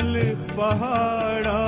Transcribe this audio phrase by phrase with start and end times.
[0.00, 1.61] ਮੈਂ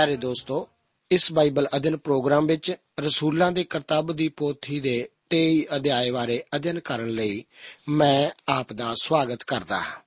[0.00, 0.68] ਪਿਆਰੇ ਦੋਸਤੋ,
[1.10, 6.80] ਇਸ ਬਾਈਬਲ ਅਧਿਨ ਪ੍ਰੋਗਰਾਮ ਵਿੱਚ ਰਸੂਲਾਂ ਦੀ ਕਰਤੱਵ ਦੀ ਪੋਥੀ ਦੇ 23 ਅਧਿਆਏ ਬਾਰੇ ਅਧਿਨ
[6.80, 7.44] ਕਰਨ ਲਈ
[7.88, 10.00] ਮੈਂ ਆਪ ਦਾ ਸਵਾਗਤ ਕਰਦਾ ਹਾਂ।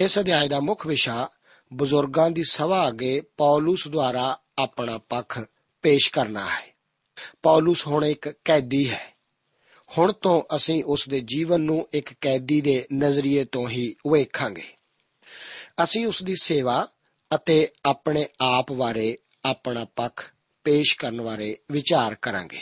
[0.00, 1.28] ਇਸ ਅਧਿਆਏ ਦਾ ਮੁੱਖ ਵਿਸ਼ਾ
[1.74, 5.40] ਬਜ਼ੁਰਗਾਂ ਦੀ ਸਭਾ ਅੱਗੇ ਪੌਲਸ ਦੁਆਰਾ ਆਪਣਾ ਪੱਖ
[5.82, 6.76] ਪੇਸ਼ ਕਰਨਾ ਹੈ।
[7.42, 9.16] ਪੌਲਸ ਹੁਣ ਇੱਕ ਕੈਦੀ ਹੈ।
[9.98, 14.66] ਹੁਣ ਤੋਂ ਅਸੀਂ ਉਸ ਦੇ ਜੀਵਨ ਨੂੰ ਇੱਕ ਕੈਦੀ ਦੇ ਨਜ਼ਰੀਏ ਤੋਂ ਹੀ ਵੇਖਾਂਗੇ।
[15.82, 16.88] ਅਸੀਂ ਉਸ ਦੀ ਸੇਵਾ
[17.34, 20.32] ਅਤੇ ਆਪਣੇ ਆਪ ਬਾਰੇ ਆਪਣਾ ਪੱਖ
[20.64, 22.60] ਪੇਸ਼ ਕਰਨ ਬਾਰੇ ਵਿਚਾਰ ਕਰਾਂਗੇ।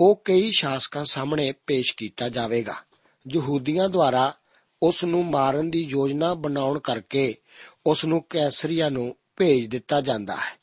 [0.00, 2.74] ਉਹ ਕਈ ਸ਼ਾਸਕਾਂ ਸਾਹਮਣੇ ਪੇਸ਼ ਕੀਤਾ ਜਾਵੇਗਾ।
[3.34, 4.34] ਯਹੂਦੀਆਂ ਦੁਆਰਾ
[4.82, 7.34] ਉਸ ਨੂੰ ਮਾਰਨ ਦੀ ਯੋਜਨਾ ਬਣਾਉਣ ਕਰਕੇ
[7.86, 10.58] ਉਸ ਨੂੰ ਕੈਸਰੀਆ ਨੂੰ ਭੇਜ ਦਿੱਤਾ ਜਾਂਦਾ ਹੈ।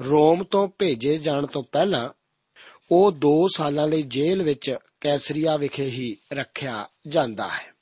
[0.00, 2.10] ਰੋਮ ਤੋਂ ਭੇਜੇ ਜਾਣ ਤੋਂ ਪਹਿਲਾਂ
[2.90, 7.72] ਉਹ 2 ਸਾਲਾਂ ਲਈ ਜੇਲ੍ਹ ਵਿੱਚ ਕੈਸਰੀਆ ਵਿਖੇ ਹੀ ਰੱਖਿਆ ਜਾਂਦਾ ਹੈ।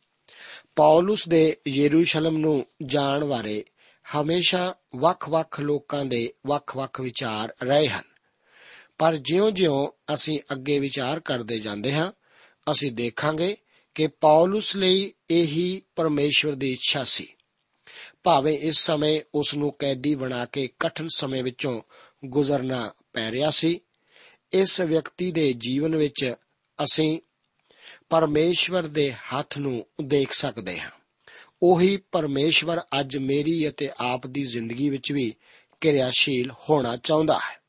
[0.76, 3.64] ਪੌਲਸ ਦੇ ਯਰੂਸ਼ਲਮ ਨੂੰ ਜਾਣ ਬਾਰੇ
[4.04, 8.04] ਹਮੇਸ਼ਾ ਵੱਖ-ਵੱਖ ਲੋਕਾਂ ਦੇ ਵੱਖ-ਵੱਖ ਵਿਚਾਰ ਰਹੇ ਹਨ।
[8.98, 12.12] ਪਰ ਜਿਉਂ-ਜਿਉਂ ਅਸੀਂ ਅੱਗੇ ਵਿਚਾਰ ਕਰਦੇ ਜਾਂਦੇ ਹਾਂ,
[12.72, 13.56] ਅਸੀਂ ਦੇਖਾਂਗੇ
[13.94, 17.34] ਕਿ ਪੌਲਸ ਲਈ ਇਹੀ ਪਰਮੇਸ਼ਵਰ ਦੀ ਇੱਛਾ ਸੀ।
[18.22, 21.82] ਭਾਵੇਂ ਇਸ ਸਮੇਂ ਉਸ ਨੂੰ ਕੈਦੀ ਬਣਾ ਕੇ ਕਠਿਨ ਸਮੇਂ ਵਿੱਚੋਂ
[22.24, 23.80] ਗੁਜ਼ਰਨਾ ਪੈ ਰਿਹਾ ਸੀ,
[24.52, 26.34] ਇਸ ਵਿਅਕਤੀ ਦੇ ਜੀਵਨ ਵਿੱਚ
[26.84, 27.20] ਅਸੀਂ
[28.08, 30.90] ਪਰਮੇਸ਼ਵਰ ਦੇ ਹੱਥ ਨੂੰ ਦੇਖ ਸਕਦੇ ਹਾਂ।
[31.62, 35.34] ਉਹੀ ਪਰਮੇਸ਼ਵਰ ਅੱਜ ਮੇਰੀ ਅਤੇ ਆਪ ਦੀ ਜ਼ਿੰਦਗੀ ਵਿੱਚ ਵੀ
[35.80, 37.60] ਕਿਰਿਆਸ਼ੀਲ ਹੋਣਾ ਚਾਹੁੰਦਾ ਹੈ।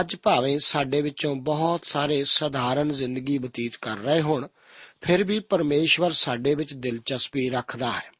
[0.00, 4.46] ਅੱਜ ਭਾਵੇਂ ਸਾਡੇ ਵਿੱਚੋਂ ਬਹੁਤ ਸਾਰੇ ਸਧਾਰਨ ਜ਼ਿੰਦਗੀ ਬਤੀਤ ਕਰ ਰਹੇ ਹੋਣ,
[5.00, 8.12] ਫਿਰ ਵੀ ਪਰਮੇਸ਼ਵਰ ਸਾਡੇ ਵਿੱਚ ਦਿਲਚਸਪੀ ਰੱਖਦਾ ਹੈ।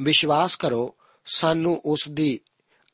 [0.00, 0.96] ਵਿਸ਼ਵਾਸ ਕਰੋ,
[1.26, 2.40] ਸਾਨੂੰ ਉਸ ਦੀ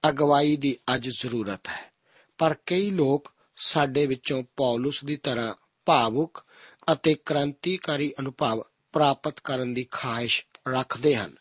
[0.08, 1.92] ਅਗਵਾਈ ਦੀ ਅੱਜ ਜ਼ਰੂਰਤ ਹੈ।
[2.38, 5.54] ਪਰ ਕਈ ਲੋਕ ਸਾਡੇ ਵਿੱਚੋਂ ਪੌਲਸ ਦੀ ਤਰ੍ਹਾਂ
[5.86, 6.44] ਭਾਵੁਕ
[6.92, 8.62] ਅਤੇ ਕ੍ਰਾਂਤੀਕਾਰੀ ਅਨੁਭਵ
[8.92, 11.37] ਪ੍ਰਾਪਤ ਕਰਨ ਦੀ ਖਾਹਿਸ਼ ਰੱਖਦੇ ਹਨ।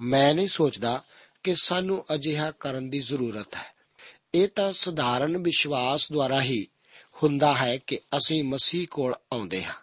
[0.00, 1.02] ਮੈਂ ਨਹੀਂ ਸੋਚਦਾ
[1.42, 3.78] ਕਿ ਸਾਨੂੰ ਅਜਿਹਾ ਕਰਨ ਦੀ ਜ਼ਰੂਰਤ ਹੈ।
[4.34, 6.68] ਇਹ ਤਾਂ ਸਧਾਰਨ ਵਿਸ਼ਵਾਸ ਦੁਆਰਾ ਹੀ
[7.22, 9.74] ਹੁੰਦਾ ਹੈ ਕਿ ਅਸੀਂ ਮਸੀਹ ਕੋਲ ਆਉਂਦੇ ਹਾਂ।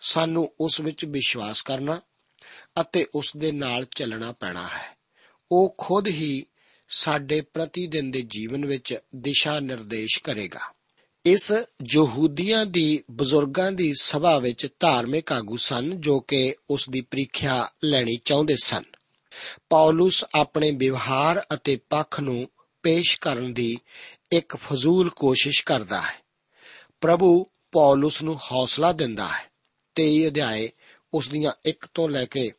[0.00, 2.00] ਸਾਨੂੰ ਉਸ ਵਿੱਚ ਵਿਸ਼ਵਾਸ ਕਰਨਾ
[2.80, 4.96] ਅਤੇ ਉਸ ਦੇ ਨਾਲ ਚੱਲਣਾ ਪੈਣਾ ਹੈ।
[5.52, 6.46] ਉਹ ਖੁਦ ਹੀ
[6.88, 10.73] ਸਾਡੇ ਪ੍ਰਤੀ ਦਿਨ ਦੇ ਜੀਵਨ ਵਿੱਚ ਦਿਸ਼ਾ ਨਿਰਦੇਸ਼ ਕਰੇਗਾ।
[11.26, 11.52] ਇਸ
[11.92, 18.16] ਯਹੂਦੀਆਂ ਦੀ ਬਜ਼ੁਰਗਾਂ ਦੀ ਸਭਾ ਵਿੱਚ ਧਾਰਮਿਕ ਆਗੂ ਸਨ ਜੋ ਕਿ ਉਸ ਦੀ ਪ੍ਰੀਖਿਆ ਲੈਣੀ
[18.24, 18.82] ਚਾਹੁੰਦੇ ਸਨ।
[19.70, 22.48] ਪੌਲਸ ਆਪਣੇ ਵਿਵਹਾਰ ਅਤੇ ਪੱਖ ਨੂੰ
[22.82, 23.78] ਪੇਸ਼ ਕਰਨ ਦੀ
[24.32, 26.22] ਇੱਕ ਫਜ਼ੂਲ ਕੋਸ਼ਿਸ਼ ਕਰਦਾ ਹੈ।
[27.00, 29.50] ਪ੍ਰਭੂ ਪੌਲਸ ਨੂੰ ਹੌਸਲਾ ਦਿੰਦਾ ਹੈ
[29.94, 30.70] 23 ਅਧਿਆਏ
[31.14, 32.52] ਉਸ ਦੀਆਂ 1 ਤੋਂ ਲੈ ਕੇ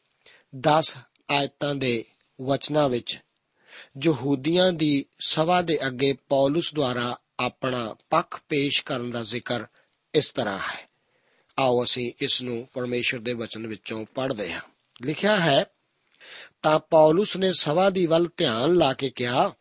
[0.56, 0.98] 10
[1.32, 2.06] ਆਇਤਾਂ ਦੇ
[2.42, 3.20] ਵਚਨਾਂ ਵਿੱਚ
[4.04, 9.66] ਯਹੂਦੀਆਂ ਦੀ ਸਭਾ ਦੇ ਅੱਗੇ ਪੌਲਸ ਦੁਆਰਾ ਆਪਣਾ ਪੱਖ ਪੇਸ਼ ਕਰਨ ਦਾ ਜ਼ਿਕਰ
[10.14, 10.90] ਇਸ ਤਰ੍ਹਾਂ ਹੈ।
[11.60, 14.62] ਆਓ ਅਸੀਂ ਇਸ ਨੂੰ ਪਰਮੇਸ਼ਰ ਦੇ ਵਚਨ ਵਿੱਚੋਂ ਪੜ੍ਹਦੇ ਹਾਂ।
[15.06, 15.66] ਲਿਖਿਆ ਹੈ,
[16.62, 19.54] ਤਾਂ ਪੌਲਸ ਨੇ ਸਭਾ ਦੀ ਵੱਲ ਧਿਆਨ ਲਾ ਕੇ ਕਿਹਾ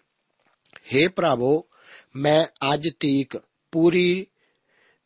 [0.77, 1.67] हे ਭਰਾਵੋ,
[2.17, 4.27] ਮੈਂ ਅੱਜ ਤੀਕ ਪੂਰੀ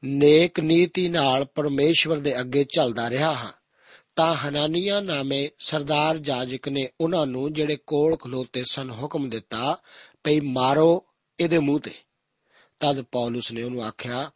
[0.05, 3.53] ਨੇਕ ਨੀਤੀ ਨਾਲ ਪਰਮੇਸ਼ਵਰ ਦੇ ਅੱਗੇ ਚੱਲਦਾ ਰਿਹਾ ਹਾਂ।
[4.17, 9.79] ਤਾਂ ਹਨਾਨੀਆ ਨਾਮੇ ਸਰਦਾਰ ਜਾਜਕ ਨੇ ਉਹਨਾਂ ਨੂੰ ਜਿਹੜੇ ਕੋਲ ਖਲੋਤੇ ਸਨ ਹੁਕਮ ਦਿੱਤਾ,
[10.25, 11.05] ਭਈ ਮਾਰੋ
[11.41, 11.95] ਇਹਦੇ ਮੂੰਹ ਤੇ।
[12.81, 14.31] ਤਦ ਪੌਲਸ ਨੇ ਉਹਨੂੰ ਆਖਿਆ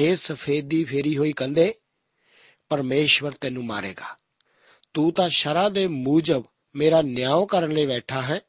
[0.00, 1.74] हे ਸਫੇਦੀ ਫੇਰੀ ਹੋਈ ਕੰਦੇ
[2.68, 4.18] ਪਰਮੇਸ਼ਵਰ ਤੈਨੂੰ ਮਾਰੇਗਾ।
[4.94, 6.44] ਤੂੰ ਤਾਂ ਸ਼ਰਾ ਦੇ ਮੂਜਬ
[6.76, 8.40] ਮੇਰਾ ਨਿਆਂ ਕਰਨ ਲਈ ਬੈਠਾ ਹੈ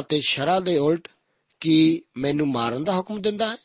[0.00, 1.08] ਅਤੇ ਸ਼ਰਾ ਦੇ ਉਲਟ
[1.60, 3.56] ਕੀ ਮੈਨੂੰ ਮਾਰਨ ਦਾ ਹੁਕਮ ਦਿੰਦਾ ਹੈ?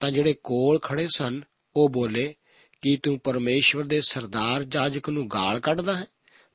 [0.00, 1.42] ਤਾਂ ਜਿਹੜੇ ਕੋਲ ਖੜੇ ਸਨ,
[1.76, 2.34] ਉਹ ਬੋਲੇ,
[2.82, 6.06] ਕੀ ਤੂੰ ਪਰਮੇਸ਼ਵਰ ਦੇ ਸਰਦਾਰ ਜਾਜਕ ਨੂੰ ਗਾਲ ਕੱਢਦਾ ਹੈ?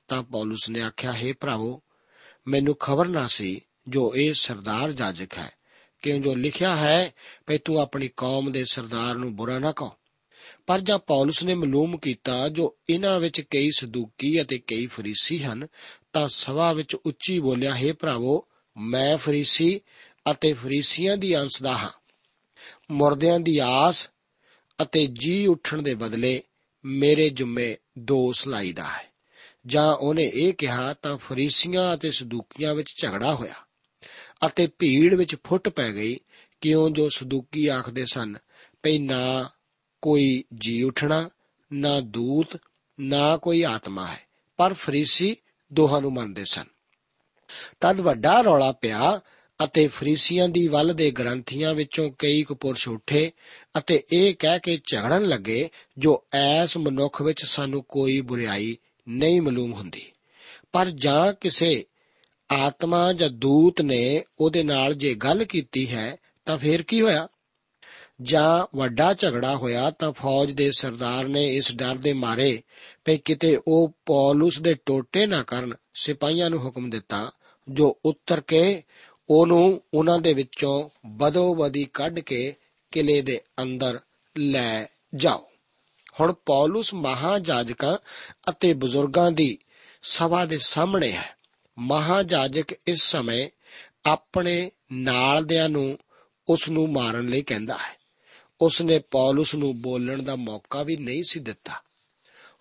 [0.08, 1.82] ਤਾਂ ਪੌਲਸ ਨੇ ਆਖਿਆ, ਹੈ ਭਰਾਵੋ,
[2.48, 5.52] ਮੈਨੂੰ ਖਬਰ ਨਾ ਸੀ ਜੋ ਇਹ ਸਰਦਾਰ ਜਾਜਕ ਹੈ।
[6.03, 7.13] ਕਿ ਜੋ ਲਿਖਿਆ ਹੈ
[7.48, 9.91] ਕਿ ਤੂੰ ਆਪਣੀ ਕੌਮ ਦੇ ਸਰਦਾਰ ਨੂੰ ਬੁਰਾ ਨਾ ਕਹੋ।
[10.67, 15.67] ਪਰ ਜਦ ਪੌਲਸ ਨੇ ਮਾਲੂਮ ਕੀਤਾ, ਜੋ ਇਹਨਾਂ ਵਿੱਚ ਕਈ ਸਦੂਕੀ ਅਤੇ ਕਈ ਫਰੀਸੀ ਹਨ,
[16.13, 19.81] ਤਾਂ ਸਭਾ ਵਿੱਚ ਉੱਚੀ ਬੋਲਿਆ, ਹੈ ਭਰਾਵੋ, ਮੈਂ ਫਰੀਸੀ
[20.31, 21.91] ਅਤੇ ਫਰੀਸੀਆਂ ਦੀ ਅੰਸ਼ ਦਾ ਹਾਂ।
[22.91, 24.10] ਮੁਰਦਿਆਂ ਦੀ ਆਸ
[24.81, 26.43] ਅਤੇ ਜੀ ਉੱਠਣ ਦੇ ਬਦਲੇ
[26.86, 29.13] ਮੇਰੇ ਜੁਮੇ ਦੋਸ ਲਾਈਦਾ ਹੈ।
[29.65, 33.53] ਜਾਂ ਉਹਨੇ ਇਹ ਕਿਹਾ, ਤਾਂ ਫਰੀਸੀਆਂ ਅਤੇ ਸਦੂਕੀਆਂ ਵਿੱਚ ਝਗੜਾ ਹੋਇਆ।
[34.48, 36.20] ਅਤੇ ਭੀੜ ਵਿੱਚ ਫੁੱਟ ਪੈ ਗਈ,
[36.62, 38.38] ਕਿਉਂ ਜੋ ਸਦੂਕੀ ਆਖਦੇ ਸਨ,
[38.84, 39.50] ਭਈ ਨਾ
[40.02, 41.30] ਕੋਈ ਜੀ ਉਠਣਾ,
[41.74, 42.58] ਨਾ ਦੂਤ,
[43.00, 44.20] ਨਾ ਕੋਈ ਆਤਮਾ ਹੈ,
[44.58, 45.38] ਪਰ ਫਰੀਸੀ
[45.74, 46.66] ਦੋਹਾਂ ਨੂੰ ਮੰਨਦੇ ਸਨ।
[47.80, 49.22] ਤਦ ਵੱਡਾ ਰੌਲਾ ਪਿਆ
[49.64, 53.32] ਅਤੇ ਫਰੀਸੀਆਂ ਦੀ ਵੱਲ ਦੇ ਗ੍ਰੰਥੀਆਂ ਵਿੱਚੋਂ ਕਈ ਕੁ ਪੁਰਸ਼ ਉੱਠੇ
[53.78, 58.78] ਅਤੇ ਇਹ ਕਹਿ ਕੇ ਝਗੜਨ ਲੱਗੇ, ਜੋ ਐਸ ਮਨੁੱਖ ਵਿੱਚ ਸਾਨੂੰ ਕੋਈ ਬੁਰੀਾਈ
[59.10, 60.12] ਨਹੀਂ ਮਾਲੂਮ ਹੁੰਦੀ।
[60.72, 61.86] ਪਰ ਜਾਂ ਕਿਸੇ
[62.53, 67.27] ਆਤਮਾ ਜਾਂ ਦੂਤ ਨੇ ਉਹਦੇ ਨਾਲ ਜੇ ਗੱਲ ਕੀਤੀ ਹੈ, ਤਾਂ ਫੇਰ ਕੀ ਹੋਇਆ?
[68.22, 72.63] ਜਾਂ ਵੱਡਾ ਝਗੜਾ ਹੋਇਆ ਤਾਂ ਫੌਜ ਦੇ ਸਰਦਾਰ ਨੇ ਇਸ ਡਰ ਦੇ ਮਾਰੇ
[73.05, 77.31] ਕਿ ਕਿਤੇ ਉਹ ਪੌਲਸ ਦੇ ਟੋਟੇ ਨਾ ਕਰਨ, ਸਿਪਾਹੀਆਂ ਨੂੰ ਹੁਕਮ ਦਿੱਤਾ,
[77.69, 78.83] ਜੋ ਉੱਤਰ ਕੇ
[79.29, 82.55] ਉਹਨੂੰ ਉਹਨਾਂ ਦੇ ਵਿੱਚੋਂ ਬਦੋ ਬਦੀ ਕੱਢ ਕੇ
[82.91, 84.00] ਕਿਲੇ ਦੇ ਅੰਦਰ
[84.38, 85.50] ਲੈ ਜਾਓ।
[86.19, 87.98] ਹੁਣ ਪੌਲਸ ਮਹਾਜਾਜਕਾਂ
[88.50, 89.57] ਅਤੇ ਬਜ਼ੁਰਗਾਂ ਦੀ
[90.03, 91.33] ਸਭਾ ਦੇ ਸਾਹਮਣੇ ਹੈ।
[91.77, 93.50] ਮਹਾਜਾਜਕ ਇਸ ਸਮੇਂ
[94.06, 96.00] ਆਪਣੇ ਨਾਲਦਿਆਂ ਨੂੰ
[96.50, 98.03] ਉਸ ਨੂੰ ਮਾਰਨ ਲਈ ਕਹਿੰਦਾ ਹੈ।
[98.62, 101.74] ਉਸ ਨੇ ਪੌਲਸ ਨੂੰ ਬੋਲਣ ਦਾ ਮੌਕਾ ਵੀ ਨਹੀਂ ਸੀ ਦਿੱਤਾ।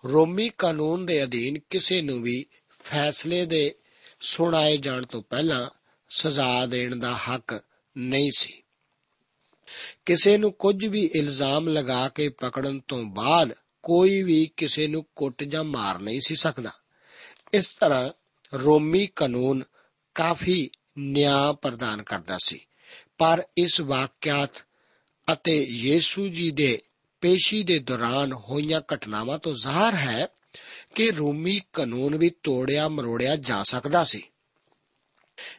[0.05, 2.45] ਰੋਮੀ ਕਾਨੂੰਨ ਦੇ ਅਧੀਨ ਕਿਸੇ ਨੂੰ ਵੀ
[2.83, 3.75] ਫੈਸਲੇ ਦੇ
[4.19, 5.69] ਸੁਣਾਏ ਜਾਣ ਤੋਂ ਪਹਿਲਾਂ
[6.09, 7.63] ਸਜ਼ਾ ਦੇਣ ਦਾ ਹੱਕ
[7.97, 8.63] ਨਹੀਂ ਸੀ।
[10.05, 13.53] ਕਿਸੇ ਨੂੰ ਕੁਝ ਵੀ ਇਲਜ਼ਾਮ ਲਗਾ ਕੇ ਪਕੜਨ ਤੋਂ ਬਾਅਦ
[13.83, 16.71] ਕੋਈ ਵੀ ਕਿਸੇ ਨੂੰ ਕੁੱਟ ਜਾਂ ਮਾਰ ਨਹੀਂ ਸੀ ਸਕਦਾ।
[17.53, 18.09] ਇਸ ਤਰ੍ਹਾਂ
[18.53, 19.63] ਰੋਮੀ ਕਾਨੂੰਨ
[20.15, 22.59] ਕਾਫੀ ਨਿਆਂ ਪ੍ਰਦਾਨ ਕਰਦਾ ਸੀ।
[23.17, 24.49] ਪਰ ਇਸ ਵਾਕਿਆਤ
[25.33, 26.81] ਅਤੇ ਯੀਸ਼ੂ ਜੀ ਦੇ
[27.21, 30.27] ਪੇਸ਼ੀ ਦੇ ਦੌਰਾਨ ਹੋਈਆਂ ਘਟਨਾਵਾਂ ਤੋਂ ਜ਼ਾਹਰ ਹੈ
[30.95, 34.23] ਕਿ ਰੋਮੀ ਕਾਨੂੰਨ ਵੀ ਤੋੜਿਆ ਮਰੋੜਿਆ ਜਾ ਸਕਦਾ ਸੀ।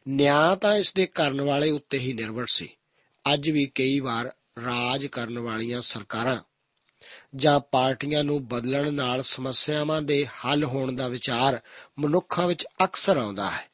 [0.08, 2.68] ਨਿਆਂ ਤਾਂ ਇਸ ਦੇ ਕਰਨ ਵਾਲੇ ਉੱਤੇ ਹੀ ਨਿਰਭਰ ਸੀ।
[3.34, 4.34] ਅੱਜ ਵੀ ਕਈ ਵਾਰ
[4.64, 6.40] ਰਾਜ ਕਰਨ ਵਾਲੀਆਂ ਸਰਕਾਰਾਂ
[7.36, 11.60] ਜਾਂ ਪਾਰਟੀਆਂ ਨੂੰ ਬਦਲਣ ਨਾਲ ਸਮੱਸਿਆਵਾਂ ਦੇ ਹੱਲ ਹੋਣ ਦਾ ਵਿਚਾਰ
[11.98, 13.64] ਮਨੁੱਖਾਂ ਵਿੱਚ ਅਕਸਰ ਆਉਂਦਾ ਹੈ।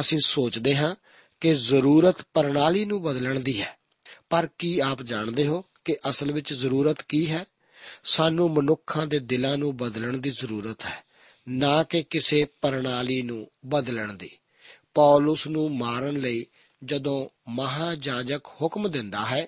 [0.00, 0.94] ਅਸੀਂ ਸੋਚਦੇ ਹਾਂ
[1.40, 3.78] ਕਿ ਜ਼ਰੂਰਤ ਪ੍ਰਣਾਲੀ ਨੂੰ ਬਦਲਣ ਦੀ ਹੈ।
[4.30, 7.44] ਪਰ ਕੀ ਆਪ ਜਾਣਦੇ ਹੋ ਕਿ ਅਸਲ ਵਿੱਚ ਜ਼ਰੂਰਤ ਕੀ ਹੈ?
[8.04, 11.04] ਸਾਨੂੰ ਮਨੁੱਖਾਂ ਦੇ ਦਿਲਾਂ ਨੂੰ ਬਦਲਣ ਦੀ ਜ਼ਰੂਰਤ ਹੈ,
[11.48, 14.30] ਨਾ ਕਿ ਕਿਸੇ ਪ੍ਰਣਾਲੀ ਨੂੰ ਬਦਲਣ ਦੀ।
[14.94, 16.46] ਪੌਲਸ ਨੂੰ ਮਾਰਨ ਲਈ
[16.84, 19.46] ਜਦੋਂ ਮਹਾਜਾਜਕ ਹੁਕਮ ਦਿੰਦਾ ਹੈ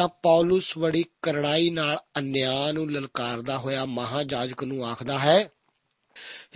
[0.00, 5.50] ਤਾਂ ਪੌਲਸ ਬੜੀ ਕਰੜਾਈ ਨਾਲ ਅਨਿਆਂ ਨੂੰ ਲਲਕਾਰਦਾ ਹੋਇਆ ਮਹਾਜਾਜਕ ਨੂੰ ਆਖਦਾ ਹੈ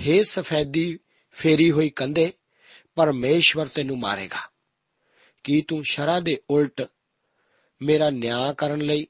[0.01, 0.99] हे ਸਫੈਦੀ
[1.33, 2.33] ਫੇਰੀ ਹੋਈ ਕੰਧੇ,
[2.95, 4.51] ਪਰਮੇਸ਼ਵਰ ਤੈਨੂੰ ਮਾਰੇਗਾ।
[5.45, 6.89] ਕੀ ਤੂੰ ਸ਼ਰਾ ਦੇ ਉਲਟ
[7.83, 9.07] ਮੇਰਾ ਨਿਆਂ ਕਰਨ ਲਈ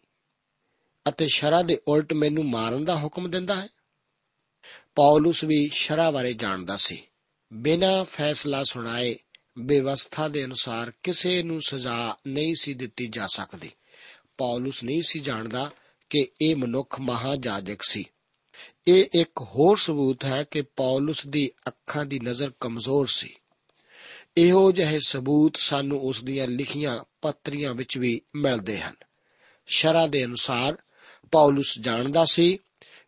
[1.09, 3.69] ਅਤੇ ਸ਼ਰਾ ਦੇ ਉਲਟ ਮੈਨੂੰ ਮਾਰਨ ਦਾ ਹੁਕਮ ਦਿੰਦਾ ਹੈ?
[4.95, 7.03] ਪੌਲਸ ਵੀ ਸ਼ਰਾ ਬਾਰੇ ਜਾਣਦਾ ਸੀ।
[7.53, 9.19] ਬਿਨਾਂ ਫੈਸਲਾ ਸੁਣਾਏ
[9.59, 13.71] ਬੇਵਸਥਾ ਦੇ ਅਨੁਸਾਰ ਕਿਸੇ ਨੂੰ ਸਜ਼ਾ ਨਹੀਂ ਸੀ ਦਿੱਤੀ ਜਾ ਸਕਦੀ।
[14.39, 15.71] ਪੌਲਸ ਨਹੀਂ ਸੀ ਜਾਣਦਾ
[16.11, 18.05] ਕਿ ਇਹ ਮਨੁੱਖ ਮਹਾਜਾਜਕ ਸੀ।
[18.89, 23.35] ਇਹ ਇੱਕ ਹੋਰ ਸਬੂਤ ਹੈ ਕਿ ਪੌਲਸ ਦੀ ਅੱਖਾਂ ਦੀ ਨਜ਼ਰ ਕਮਜ਼ੋਰ ਸੀ।
[24.37, 28.95] ਇਹੋ ਜਿਹੇ ਸਬੂਤ ਸਾਨੂੰ ਉਸ ਦੀਆਂ ਲਿਖੀਆਂ ਪੱਤਰੀਆਂ ਵਿੱਚ ਵੀ ਮਿਲਦੇ ਹਨ।
[29.67, 30.77] ਸ਼ਰਾ ਦੇ ਅਨੁਸਾਰ
[31.33, 32.59] ਪੌਲਸ ਜਾਣਦਾ ਸੀ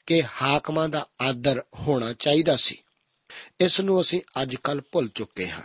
[0.06, 2.83] ਕਿ ਹਾਕਮਾਂ ਦਾ ਆਦਰ ਹੋਣਾ ਚਾਹੀਦਾ ਸੀ।
[3.61, 5.62] ਇਸ ਨੂੰ ਅਸੀਂ ਅੱਜ ਕੱਲ ਭੁੱਲ ਚੁੱਕੇ ਹਾਂ।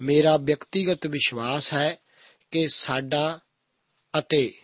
[0.00, 1.98] ਮੇਰਾ ਵਿਅਕਤੀਗਤ ਵਿਸ਼ਵਾਸ ਹੈ
[2.50, 3.40] ਕਿ ਸਾਡਾ
[4.18, 4.61] ਅਤੇ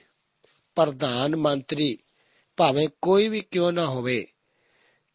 [0.78, 1.98] ਪ੍ਰਧਾਨ ਮੰਤਰੀ
[2.56, 4.26] ਭਾਵੇਂ ਕੋਈ ਵੀ ਕਿਉਂ ਨਾ ਹੋਵੇ,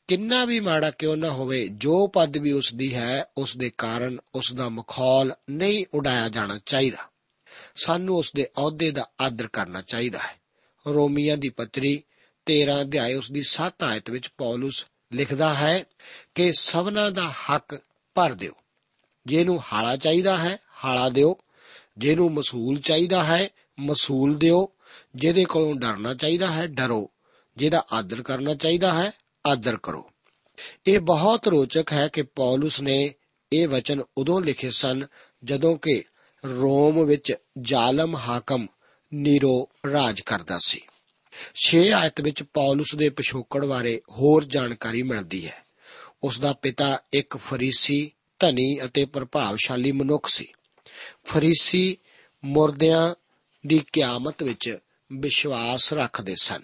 [0.08, 4.20] ਕਿੰਨਾ ਵੀ ਮਾੜਾ ਕਿਉਂ ਨਾ ਹੋਵੇ, ਜੋ ਪਦ ਵੀ ਉਸ ਦੀ ਹੈ ਉਸ ਦੇ ਕਾਰਨ
[4.36, 6.98] ਉਸ ਦਾ ਮਖੌਲ ਨਹੀਂ ਉਡਾਇਆ ਜਾਣਾ ਚਾਹੀਦਾ।
[7.76, 10.42] ਸਾਨੂੰ ਉਸ ਦੇ ਅਹੁਦੇ ਦਾ ਆਦਰ ਕਰਨਾ ਚਾਹੀਦਾ ਹੈ।
[10.88, 12.04] ਰੋਮੀਆਂ ਦੀ ਪੱਤਰੀ
[12.46, 15.84] 13 ਅਧਿਆਇ ਉਸ ਦੀ 7 ਆਇਤ ਵਿੱਚ ਪੌਲਸ ਲਿਖਦਾ ਹੈ
[16.36, 17.82] ਕਿ ਸਭਨਾ ਦਾ ਹੱਕ
[18.16, 18.54] ਭਰ ਦਿਓ।
[19.26, 21.38] ਜਿਹਨੂੰ ਹਾਲਾ ਚਾਹੀਦਾ ਹੈ, ਹਾਲਾ ਦਿਓ।
[21.98, 24.72] ਜਿਹਨੂੰ ਮਸੂਲ ਚਾਹੀਦਾ ਹੈ, ਮਸੂਲ ਦਿਓ।
[25.16, 27.12] ਜਿਹਦੇ ਕੋਲੋਂ ਡਰਨਾ ਚਾਹੀਦਾ ਹੈ, ਡਰੋ।
[27.58, 29.12] ਜਿਹਦਾ ਆਦਰ ਕਰਨਾ ਚਾਹੀਦਾ ਹੈ,
[29.48, 30.12] ਆਦਰ ਕਰੋ।
[30.88, 33.14] ਇਹ ਬਹੁਤ ਰੋਚਕ ਹੈ ਕਿ ਪੌਲਸ ਨੇ
[33.54, 35.06] ਇਹ ਵਚਨ ਉਦੋਂ ਲਿਖੇ ਸਨ
[35.44, 36.04] ਜਦੋਂ ਕਿ
[36.46, 38.68] ਰੋਮ ਵਿੱਚ ਜ਼ਾਲਮ ਹਾਕਮ
[39.14, 40.82] ਨੀਰੋ ਰਾਜ ਕਰਦਾ ਸੀ।
[41.56, 45.64] 6 ਆਇਤ ਵਿੱਚ ਪੌਲਸ ਦੇ ਪਿਛੋਕੜ ਬਾਰੇ ਹੋਰ ਜਾਣਕਾਰੀ ਮਿਲਦੀ ਹੈ।
[46.24, 50.48] ਉਸ ਦਾ ਪਿਤਾ ਇੱਕ ਫਰੀਸੀ ਧਨੀ ਅਤੇ ਪ੍ਰਭਾਵਸ਼ਾਲੀ ਮਨੁੱਖ ਸੀ।
[51.26, 51.98] ਫਰੀਸੀ
[52.46, 53.16] ਮੁਰਦਿਆਂ
[53.68, 54.78] ਦੀ ਕਿਆਮਤ ਵਿੱਚ
[55.14, 56.62] ਵਿਸ਼ਵਾਸ ਰੱਖਦੇ ਸਨ।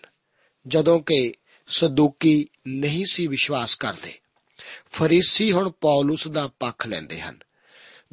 [0.67, 1.33] ਜਦੋਂ ਕਿ
[1.67, 4.13] ਸਦੂਕੀ ਨਹੀਂ ਸੀ ਵਿਸ਼ਵਾਸ ਕਰਦੇ,
[4.91, 7.39] ਫਰੀਸੀ ਹੁਣ ਪੌਲਸ ਦਾ ਪੱਖ ਲੈਂਦੇ ਹਨ।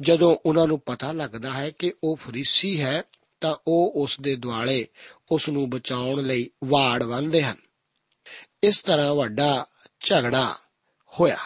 [0.01, 3.03] ਜਦੋਂ ਉਹਨਾਂ ਨੂੰ ਪਤਾ ਲੱਗਦਾ ਹੈ ਕਿ ਉਹ ਫਰੀਸੀ ਹੈ,
[3.41, 4.87] ਤਾਂ ਉਹ ਉਸ ਦੇ ਦੁਆਲੇ
[5.31, 7.57] ਉਸ ਨੂੰ ਬਚਾਉਣ ਲਈ ਵਾੜ ਬੰਨਦੇ ਹਨ।
[8.63, 9.67] ਇਸ ਤਰ੍ਹਾਂ ਵੱਡਾ
[9.99, 10.57] ਝਗੜਾ
[11.19, 11.37] ਹੋਇਆ।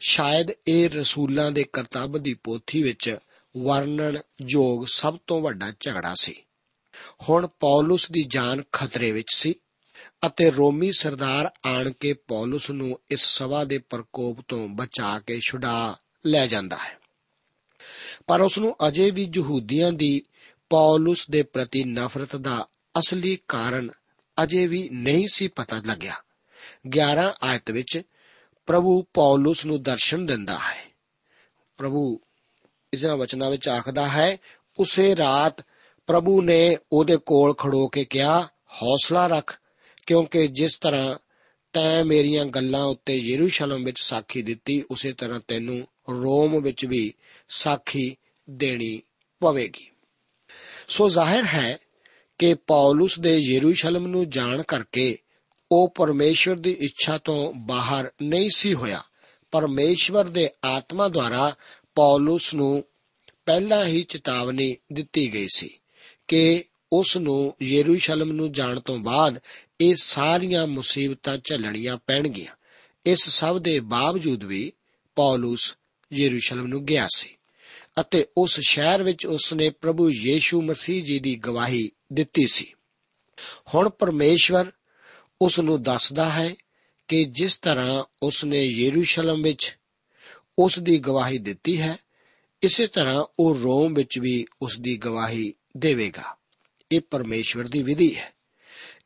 [0.00, 3.18] ਸ਼ਾਇਦ ਇਹ ਰਸੂਲਾਂ ਦੇ ਕਰਤੱਵ ਦੀ ਪੋਥੀ ਵਿੱਚ
[3.64, 6.42] ਵਰਣਨ ਯੋਗ ਸਭ ਤੋਂ ਵੱਡਾ ਝਗੜਾ ਸੀ।
[7.28, 9.54] ਹੁਣ ਪੌਲਸ ਦੀ ਜਾਨ ਖਤਰੇ ਵਿੱਚ ਸੀ
[10.26, 15.98] ਅਤੇ ਰੋਮੀ ਸਰਦਾਰ ਆਣ ਕੇ ਪੌਲਸ ਨੂੰ ਇਸ ਸਭਾ ਦੇ ਪ੍ਰਕੋਪ ਤੋਂ ਬਚਾ ਕੇ ਛੁਡਾ
[16.26, 16.98] ਲੈ ਜਾਂਦਾ ਹੈ।
[18.26, 20.22] ਪਰ ਉਸ ਨੂੰ ਅਜੇ ਵੀ ਯਹੂਦੀਆਂ ਦੀ
[20.70, 23.90] ਪੌਲਸ ਦੇ ਪ੍ਰਤੀ ਨਫ਼ਰਤ ਦਾ ਅਸਲੀ ਕਾਰਨ
[24.42, 26.14] ਅਜੇ ਵੀ ਨਹੀਂ ਸੀ ਪਤਾ ਲੱਗਿਆ।
[26.88, 28.02] 11 ਆਇਤ ਵਿੱਚ
[28.66, 30.96] ਪ੍ਰਭੂ ਪੌਲਸ ਨੂੰ ਦਰਸ਼ਨ ਦਿੰਦਾ ਹੈ।
[31.76, 32.20] ਪ੍ਰਭੂ
[32.92, 34.36] ਇਸਨਾ ਵਚਨਾਂ ਵਿੱਚ ਆਖਦਾ ਹੈ,
[34.78, 35.64] ਉਸੇ ਰਾਤ
[36.06, 38.48] ਪ੍ਰਭੂ ਨੇ ਉਹਦੇ ਕੋਲ ਖੜੋ ਕੇ ਕਿਹਾ,
[38.82, 39.58] ਹੌਸਲਾ ਰੱਖ,
[40.06, 41.16] ਕਿਉਂਕਿ ਜਿਸ ਤਰ੍ਹਾਂ
[41.72, 47.14] ਤੈਂ ਮੇਰੀਆਂ ਗੱਲਾਂ ਉੱਤੇ ਯਰੂਸ਼ਲਮ ਵਿੱਚ ਸਾਖੀ ਦਿੱਤੀ, ਉਸੇ ਤਰ੍ਹਾਂ ਤੈਨੂੰ ਰੋਮ ਵਿੱਚ ਵੀ
[47.48, 48.16] ਸਾਖੀ
[48.50, 49.02] ਦੇਣੀ
[49.40, 49.90] ਪਵੇਗੀ।
[50.88, 51.78] ਸੋ ਜ਼ਾਹਿਰ ਹੈ
[52.38, 55.18] ਕਿ ਪੌਲਸ ਦੇ ਯਰੂਸ਼ਲਮ ਨੂੰ ਜਾਣ ਕਰਕੇ
[55.72, 59.02] ਉਹ ਪਰਮੇਸ਼ਵਰ ਦੀ ਇੱਛਾ ਤੋਂ ਬਾਹਰ ਨਹੀਂ ਸੀ ਹੋਇਆ।
[59.50, 61.54] ਪਰਮੇਸ਼ਵਰ ਦੇ ਆਤਮਾ ਦੁਆਰਾ
[61.94, 62.84] ਪੌਲਸ ਨੂੰ
[63.46, 65.78] ਪਹਿਲਾਂ ਹੀ ਚੇਤਾਵਨੀ ਦਿੱਤੀ ਗਈ ਸੀ।
[66.28, 69.40] ਕਿ ਉਸ ਨੂੰ ਯਰੂਸ਼ਲਮ ਨੂੰ ਜਾਣ ਤੋਂ ਬਾਅਦ
[69.80, 72.52] ਇਹ ਸਾਰੀਆਂ ਮੁਸੀਬਤਾਂ ਝੱਲਣੀਆਂ ਪੈਣਗੀਆਂ।
[73.06, 74.72] ਇਸ ਸਭ ਦੇ ਬਾਵਜੂਦ ਵੀ
[75.16, 75.76] ਪੌਲਸ
[76.12, 77.36] ਯਰੂਸ਼ਲਮ ਨੂੰ ਗਿਆ ਸੀ
[78.00, 82.74] ਅਤੇ ਉਸ ਸ਼ਹਿਰ ਵਿੱਚ ਉਸ ਨੇ ਪ੍ਰਭੂ ਯੀਸ਼ੂ ਮਸੀਹ ਜੀ ਦੀ ਗਵਾਹੀ ਦਿੱਤੀ ਸੀ।
[83.74, 84.72] ਹੁਣ ਪਰਮੇਸ਼ਵਰ
[85.42, 86.54] ਉਸ ਨੂੰ ਦੱਸਦਾ ਹੈ
[87.08, 89.78] ਕਿ ਜਿਸ ਤਰ੍ਹਾਂ ਉਸ ਨੇ ਯਰੂਸ਼ਲਮ ਵਿੱਚ
[90.58, 91.96] ਉਸ ਦੀ ਗਵਾਹੀ ਦਿੱਤੀ ਹੈ,
[92.62, 96.36] ਇਸੇ ਤਰ੍ਹਾਂ ਉਹ ਰੋਮ ਵਿੱਚ ਵੀ ਉਸ ਦੀ ਗਵਾਹੀ ਦੇਵੇਗਾ।
[96.92, 98.32] ਇਹ ਪਰਮੇਸ਼ਵਰ ਦੀ ਵਿਧੀ ਹੈ।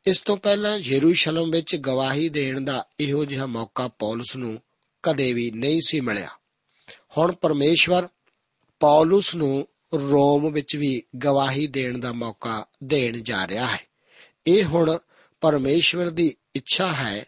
[0.07, 4.61] ਇਸ ਤੋਂ ਪਹਿਲਾਂ ਯਰੂਸ਼ਲਮ ਵਿੱਚ ਗਵਾਹੀ ਦੇਣ ਦਾ ਇਹੋ ਜਿਹਾ ਮੌਕਾ ਪੌਲਸ ਨੂੰ
[5.03, 6.29] ਕਦੇ ਵੀ ਨਹੀਂ ਸੀ ਮਿਲਿਆ।
[7.17, 8.07] ਹੁਣ ਪਰਮੇਸ਼ਵਰ
[8.79, 13.79] ਪੌਲਸ ਨੂੰ ਰੋਮ ਵਿੱਚ ਵੀ ਗਵਾਹੀ ਦੇਣ ਦਾ ਮੌਕਾ ਦੇਣ ਜਾ ਰਿਹਾ ਹੈ।
[14.47, 14.97] ਇਹ ਹੁਣ
[15.41, 17.25] ਪਰਮੇਸ਼ਵਰ ਦੀ ਇੱਛਾ ਹੈ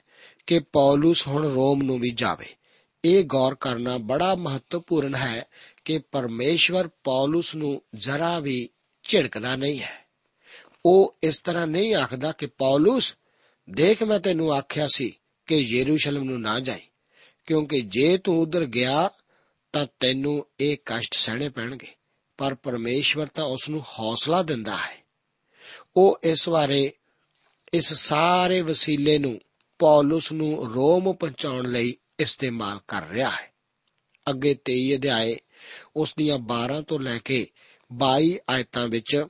[0.48, 2.46] ਕਿ ਪੌਲਸ ਹੁਣ ਰੋਮ ਨੂੰ ਵੀ ਜਾਵੇ।
[3.06, 5.46] ਇਹ ਗੌਰ ਕਰਨਾ ਬੜਾ ਮਹੱਤਵਪੂਰਨ ਹੈ
[5.86, 8.70] ਕਿ ਪਰਮੇਸ਼ਵਰ ਪੌਲਸ ਨੂੰ ਜ਼ਰਾ ਵੀ
[9.04, 10.06] ਝਿੜਕਦਾ ਨਹੀਂ ਹੈ।
[10.86, 13.16] ਉਹ ਇਸ ਤਰ੍ਹਾਂ ਨਹੀਂ ਆਖਦਾ ਕਿ ਪੌਲਸ,
[13.70, 16.82] ਦੇਖ ਮੈਂ ਤੈਨੂੰ ਆਖਿਆ ਸੀ ਕਿ ਯਰੂਸ਼ਲਮ ਨੂੰ ਨਾ ਜਾਈ,
[17.46, 19.10] ਕਿਉਂਕਿ ਜੇ ਤੂੰ ਉਧਰ ਗਿਆ
[19.74, 21.88] ਤਾਂ ਤੈਨੂੰ ਇਹ ਕਸ਼ਟ ਸਹਿਣੇ ਪੈਣਗੇ,
[22.38, 25.04] ਪਰ ਪਰਮੇਸ਼ਵਰ ਤਾਂ ਉਸ ਨੂੰ ਹੌਸਲਾ ਦਿੰਦਾ ਹੈ।
[25.98, 26.94] ਉਹ ਇਸ ਬਾਰੇ,
[27.74, 29.40] ਇਸ ਸਾਰੇ ਵਸੀਲੇ ਨੂੰ,
[29.80, 33.54] ਪੌਲਸ ਨੂੰ ਰੋਮ ਪਹੁੰਚਾਉਣ ਲਈ ਇਸਤੇਮਾਲ ਕਰ ਰਿਹਾ ਹੈ।
[34.30, 35.38] ਅੱਗੇ 23 ਅਧਿਆਏ,
[35.96, 37.48] ਉਸ ਦੀਆਂ 12 ਤੋਂ ਲੈ ਕੇ
[37.94, 39.26] 22 ਆਇਤਾਂ ਵਿੱਚ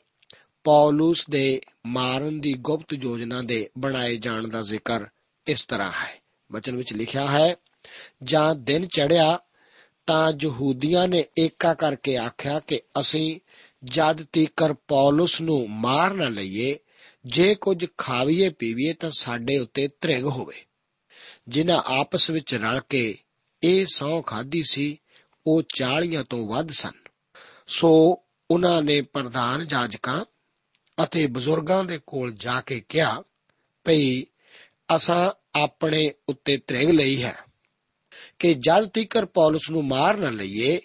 [0.64, 5.06] ਪੌਲਸ ਦੇ ਮਾਰਨ ਦੀ ਗੁਪਤ ਯੋਜਨਾ ਦੇ ਬਣਾਏ ਜਾਣ ਦਾ ਜ਼ਿਕਰ
[5.48, 6.22] ਇਸ ਤਰ੍ਹਾਂ ਹੈ।
[6.52, 7.56] ਵਚਨ ਵਿੱਚ ਲਿਖਿਆ ਹੈ,
[8.24, 9.40] ਜਾਂ ਦਿਨ ਚੜਿਆ
[10.06, 13.40] ਤਾਂ ਯਹੂਦੀਆਂ ਨੇ ਏਕਾ ਕਰਕੇ ਆਖਿਆ ਕਿ ਅਸੀਂ
[13.84, 16.80] ਜਦ ਤੀਕਰ ਪੌਲਸ ਨੂੰ ਮਾਰ ਨਾ ਲਈਏ,
[17.26, 20.66] ਜੇ ਕੁਝ ਖਾਵੀਏ ਪੀਵੀਏ ਤਾਂ ਸਾਡੇ ਉੱਤੇ ਤ੍ਰਿਗ ਹੋਵੇ।
[21.48, 23.18] ਜਿਨ੍ਹਾਂ ਆਪਸ ਵਿੱਚ ਰਲ ਕੇ
[23.64, 25.02] ਇਹ ਸੌ ਖਾਦੀ ਸੀ,
[25.48, 26.92] ਉਹ 40 ਤੋਂ ਵੱਧ ਸਨ।
[27.68, 30.26] ਸੋ ਉਹਨਾਂ ਨੇ ਪ੍ਰਧਾਨ ਜਾਜਕਾਂ
[31.04, 33.24] ਅਤੇ ਬਜ਼ੁਰਗਾਂ ਦੇ ਕੋਲ ਜਾ ਕੇ ਕਿਹਾ,
[33.86, 34.26] ਭਈ,
[34.96, 37.36] ਅਸਾਂ ਆਪਣੇ ਉੱਤੇ ਤ੍ਰਿਗ ਲਈ ਹੈ
[38.40, 40.82] ਕਿ ਜਦ ਤੀਕਰ ਪੌਲਸ ਨੂੰ ਮਾਰ ਨਾ ਲਈਏ,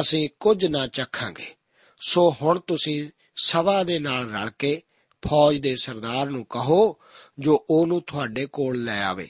[0.00, 1.54] ਅਸੀਂ ਕੁਝ ਨਾ ਚੱਖਾਂਗੇ
[2.00, 4.82] ਸੋ ਹੁਣ ਤੁਸੀਂ ਸਭਾ ਦੇ ਨਾਲ ਰਲ ਕੇ
[5.28, 6.98] ਫੌਜ ਦੇ ਸਰਦਾਰ ਨੂੰ ਕਹੋ
[7.38, 9.28] ਜੋ ਉਹਨੂੰ ਤੁਹਾਡੇ ਕੋਲ ਲੈ ਆਵੇ।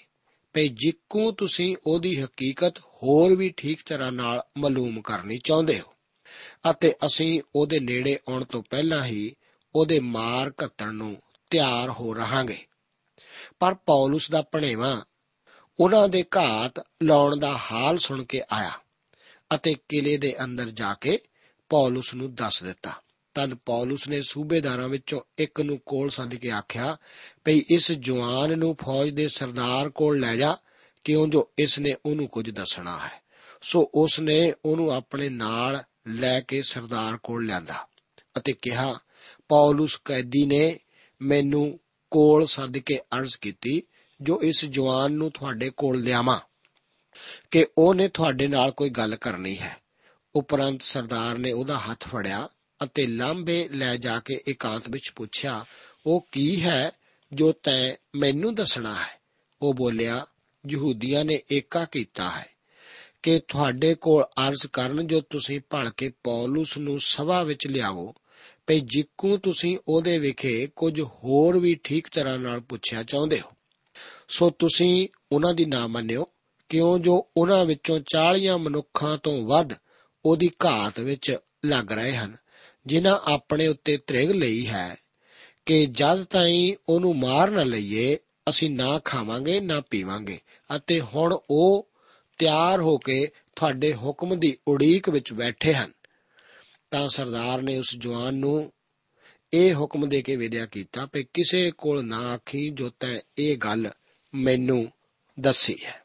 [0.52, 5.94] ਭਈ, ਜਿੱਕੂ ਤੁਸੀਂ ਉਹਦੀ ਹਕੀਕਤ ਹੋਰ ਵੀ ਠੀਕ ਤਰ੍ਹਾਂ ਨਾਲ ਮਾਲੂਮ ਕਰਨੀ ਚਾਹੁੰਦੇ ਹੋ।
[6.70, 9.34] ਅਤੇ ਅਸੀਂ ਉਹਦੇ ਨੇੜੇ ਆਉਣ ਤੋਂ ਪਹਿਲਾਂ ਹੀ
[9.74, 12.66] ਉਹਦੇ ਮਾਰ ਘੱਤਣ ਨੂੰ ਤਿਆਰ ਹੋ ਰਹਾਂਗੇ।
[13.60, 15.04] ਪਰ ਪੌਲਸ ਦਾ ਭਣੇਵਾ
[15.80, 18.70] ਉਹਨਾਂ ਦੇ ਘਾਤ ਲਾਉਣ ਦਾ ਹਾਲ ਸੁਣ ਕੇ ਆਇਆ
[19.54, 21.18] ਅਤੇ ਕਿਲੇ ਦੇ ਅੰਦਰ ਜਾ ਕੇ
[21.68, 22.92] ਪੌਲਸ ਨੂੰ ਦੱਸ ਦਿੱਤਾ।
[23.34, 26.96] ਤਦ ਪੌਲਸ ਨੇ ਸੂਬੇਦਾਰਾਂ ਵਿੱਚੋਂ ਇੱਕ ਨੂੰ ਕੋਲ ਸੱਦ ਕੇ ਆਖਿਆ,
[27.44, 30.56] ਭਈ ਇਸ ਜਵਾਨ ਨੂੰ ਫੌਜ ਦੇ ਸਰਦਾਰ ਕੋਲ ਲੈ ਜਾ
[31.04, 33.22] ਕਿਉਂ ਜੋ ਇਸ ਨੇ ਉਹਨੂੰ ਕੁਝ ਦੱਸਣਾ ਹੈ।
[33.62, 37.86] ਸੋ ਉਸ ਨੇ ਉਹਨੂੰ ਆਪਣੇ ਨਾਲ ਲੈ ਕੇ ਸਰਦਾਰ ਕੋਲ ਲਿਆਂਦਾ
[38.38, 38.98] ਅਤੇ ਕਿਹਾ,
[39.48, 40.78] ਪੌਲਸ ਕੈਦੀ ਨੇ
[41.22, 43.82] ਮੈਨੂੰ ਕੋਲ ਸੱਦ ਕੇ ਅਰਜ਼ ਕੀਤੀ,
[44.20, 46.40] ਜੋ ਇਸ ਜਵਾਨ ਨੂੰ ਤੁਹਾਡੇ ਕੋਲ ਲਿਆਵਾਂ,
[47.50, 49.76] ਕਿ ਉਹਨੇ ਤੁਹਾਡੇ ਨਾਲ ਕੋਈ ਗੱਲ ਕਰਨੀ ਹੈ।
[50.34, 52.48] ਉਪਰੰਤ ਸਰਦਾਰ ਨੇ ਉਹਦਾ ਹੱਥ ਫੜਿਆ
[52.84, 55.64] ਅਤੇ ਲਾਂਬੇ ਲੈ ਜਾ ਕੇ ਇਕਾਂਤ ਵਿੱਚ ਪੁੱਛਿਆ,
[56.06, 56.92] ਉਹ ਕੀ ਹੈ
[57.32, 59.20] ਜੋ ਤੈਂ ਮੈਨੂੰ ਦੱਸਣਾ ਹੈ?
[59.62, 60.26] ਉਹ ਬੋਲਿਆ,
[60.70, 62.61] ਯਹੂਦੀਆਂ ਨੇ ਏਕਾ ਕੀਤਾ ਹੈ
[63.22, 68.14] ਕਿ ਤੁਹਾਡੇ ਕੋਲ ਅਰਜ਼ ਕਰਨ ਜੋ ਤੁਸੀਂ ਭਲ ਕੇ ਪੌਲਸ ਨੂੰ ਸਭਾ ਵਿੱਚ ਲਿਆਵੋ।
[68.66, 73.50] ਭਈ ਜਿੱਕੂ ਤੁਸੀਂ ਉਹਦੇ ਵਿਖੇ ਕੁਝ ਹੋਰ ਵੀ ਠੀਕ ਤਰ੍ਹਾਂ ਨਾਲ ਪੁੱਛਿਆ ਚਾਹੁੰਦੇ ਹੋ।
[74.28, 76.26] ਸੋ ਤੁਸੀਂ ਉਹਨਾਂ ਦੀ ਨਾ ਮੰਨਿਓ,
[76.68, 79.72] ਕਿਉਂ ਜੋ ਉਹਨਾਂ ਵਿੱਚੋਂ 40 ਮਨੁੱਖਾਂ ਤੋਂ ਵੱਧ
[80.24, 82.36] ਉਹਦੀ ਘਾਤ ਵਿੱਚ ਲੱਗ ਰਹੇ ਹਨ,
[82.86, 84.96] ਜਿਨ੍ਹਾਂ ਆਪਣੇ ਉੱਤੇ ਤ੍ਰਿਗ ਲਈ ਹੈ
[85.66, 90.38] ਕਿ ਜਦ ਤਾਈਂ ਉਹਨੂੰ ਮਾਰ ਨਾ ਲਈਏ, ਅਸੀਂ ਨਾ ਖਾਵਾਂਗੇ, ਨਾ ਪੀਵਾਂਗੇ
[90.76, 91.91] ਅਤੇ ਹੁਣ ਉਹ
[92.42, 95.92] ਤਿਆਰ ਹੋ ਕੇ ਤੁਹਾਡੇ ਹੁਕਮ ਦੀ ਉਡੀਕ ਵਿੱਚ ਬੈਠੇ ਹਨ।
[96.90, 98.72] ਤਾਂ ਸਰਦਾਰ ਨੇ ਉਸ ਜਵਾਨ ਨੂੰ
[99.52, 103.90] ਇਹ ਹੁਕਮ ਦੇ ਕੇ ਵਿਦਿਆ ਕੀਤਾ ਕਿ ਕਿਸੇ ਕੋਲ ਨਾ ਆਖੀ, ਜੋ ਤੈਂ ਇਹ ਗੱਲ
[104.34, 104.92] ਮੈਨੂੰ
[105.40, 106.02] ਦੱਸੀ ਹੈ।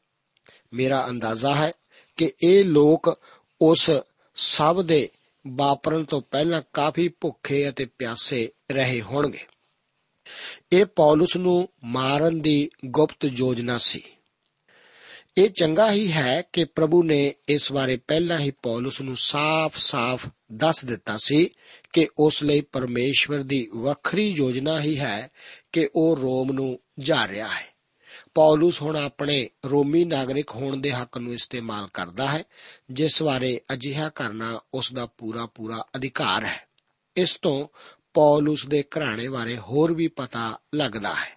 [0.73, 1.71] ਮੇਰਾ ਅੰਦਾਜ਼ਾ ਹੈ
[2.17, 3.21] ਕਿ ਇਹ ਲੋਕ
[3.62, 3.91] ਉਸ
[4.36, 5.10] ਸਭ ਦੇ
[5.47, 9.45] ਵਾਪਰਨ ਤੋਂ ਪਹਿਲਾਂ ਕਾਫੀ ਭੁੱਖੇ ਅਤੇ ਪਿਆਸੇ ਰਹੇ ਹੋਣਗੇ।
[10.71, 14.04] ਇਹ ਪੌਲਸ ਨੂੰ ਮਾਰਨ ਦੀ ਗੁਪਤ ਯੋਜਨਾ ਸੀ।
[15.38, 20.86] ਇਹ ਚੰਗਾ ਹੀ ਹੈ ਕਿ ਪ੍ਰਭੂ ਨੇ ਇਸ ਬਾਰੇ ਪਹਿਲਾਂ ਹੀ ਪੌਲਸ ਨੂੰ ਸਾਫ਼-ਸਾਫ਼ ਦੱਸ
[20.86, 21.50] ਦਿੱਤਾ ਸੀ
[21.93, 25.32] ਕਿ ਉਸ ਲਈ ਪਰਮੇਸ਼ਵਰ ਦੀ ਵੱਖਰੀ ਯੋਜਨਾ ਹੀ ਹੈ
[25.71, 27.78] ਕਿ ਉਹ ਰੋਮ ਨੂੰ ਜਾ ਰਿਹਾ ਹੈ।
[28.36, 32.43] ਪੌਲਸ ਹੁਣ ਆਪਣੇ ਰੋਮੀ ਨਾਗਰਿਕ ਹੋਣ ਦੇ ਹੱਕ ਨੂੰ ਇਸਤੇਮਾਲ ਕਰਦਾ ਹੈ,
[32.91, 36.67] ਜਿਸ ਬਾਰੇ ਅਜਿਹਾ ਕਰਨਾ ਉਸ ਦਾ ਪੂਰਾ ਪੂਰਾ ਅਧਿਕਾਰ ਹੈ।
[37.15, 37.67] ਇਸ ਤੋਂ
[38.13, 41.37] ਪੌਲਸ ਦੇ ਘਰਾਣੇ ਬਾਰੇ ਹੋਰ ਵੀ ਪਤਾ ਲੱਗਦਾ ਹੈ।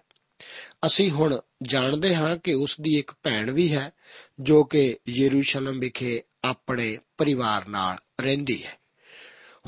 [0.85, 3.91] ਅਸੀਂ ਹੁਣ ਜਾਣਦੇ ਹਾਂ ਕਿ ਉਸ ਦੀ ਇੱਕ ਭੈਣ ਵੀ ਹੈ,
[4.39, 8.79] ਜੋ ਕਿ ਯਰੂਸ਼ਲਮ ਵਿਖੇ ਆਪਣੇ ਪਰਿਵਾਰ ਨਾਲ ਰਹਿੰਦੀ ਹੈ।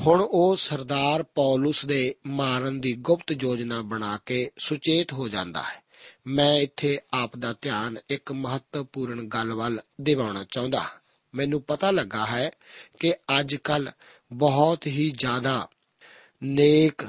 [0.06, 5.84] ਹੁਣ ਉਹ ਸਰਦਾਰ ਪੌਲਸ ਦੇ ਮਾਰਨ ਦੀ ਗੁਪਤ ਯੋਜਨਾ ਬਣਾ ਕੇ ਸੁਚੇਤ ਹੋ ਜਾਂਦਾ ਹੈ।
[6.26, 11.00] ਮੈਂ ਇੱਥੇ ਆਪ ਦਾ ਧਿਆਨ ਇੱਕ ਮਹੱਤਵਪੂਰਨ ਗੱਲ ਵੱਲ ਦਿਵਾਉਣਾ ਚਾਹੁੰਦਾ ਹਾਂ।
[11.34, 12.50] ਮੈਨੂੰ ਪਤਾ ਲੱਗਾ ਹੈ
[13.00, 13.90] ਕਿ ਅੱਜ ਕੱਲ
[14.32, 15.68] ਬਹੁਤ ਹੀ ਜ਼ਿਆਦਾ
[16.42, 17.08] ਨੇਕ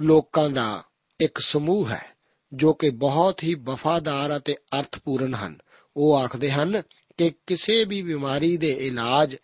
[0.00, 0.84] ਲੋਕਾਂ ਦਾ
[1.20, 2.17] ਇੱਕ ਸਮੂਹ ਹੈ।
[2.52, 5.58] ਜੋ ਕਿ ਬਹੁਤ ਹੀ ਵਫਾਦਾਰ ਅਤੇ ਅਰਥਪੂਰਨ ਹਨ।
[5.96, 6.82] ਉਹ ਆਖਦੇ ਹਨ
[7.16, 9.36] ਕਿ ਕਿਸੇ ਵੀ ਬਿਮਾਰੀ ਦੇ ਇਲਾਜ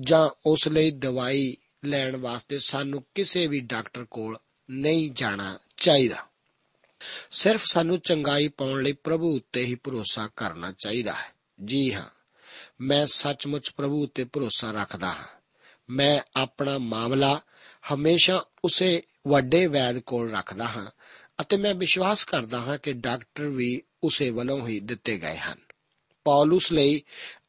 [0.00, 4.38] ਜਾਂ ਉਸ ਲਈ ਦਵਾਈ ਲੈਣ ਵਾਸਤੇ ਸਾਨੂੰ ਕਿਸੇ ਵੀ ਡਾਕਟਰ ਕੋਲ
[4.70, 6.16] ਨਹੀਂ ਜਾਣਾ ਚਾਹੀਦਾ।
[7.30, 11.32] ਸਿਰਫ ਸਾਨੂੰ ਚੰਗਾਈ ਪਾਉਣ ਲਈ ਪ੍ਰਭੂ ਉੱਤੇ ਹੀ ਭਰੋਸਾ ਕਰਨਾ ਚਾਹੀਦਾ ਹੈ।
[11.64, 12.10] ਜੀ ਹਾਂ,
[12.80, 15.26] ਮੈਂ ਸੱਚਮੁੱਚ ਪ੍ਰਭੂ ਉੱਤੇ ਭਰੋਸਾ ਰੱਖਦਾ ਹਾਂ।
[15.90, 17.40] ਮੈਂ ਆਪਣਾ ਮਾਮਲਾ
[17.94, 20.90] ਹਮੇਸ਼ਾ ਉਸੇ ਵੱਡੇ ਵੈਦ ਕੋਲ ਰੱਖਦਾ ਹਾਂ
[21.42, 25.58] ਅਤੇ ਮੈਂ ਵਿਸ਼ਵਾਸ ਕਰਦਾ ਹਾਂ ਕਿ ਡਾਕਟਰ ਵੀ ਉਸੇ ਵੱਲੋਂ ਹੀ ਦਿੱਤੇ ਗਏ ਹਨ।
[26.24, 27.02] ਪੌਲਸ ਲਈ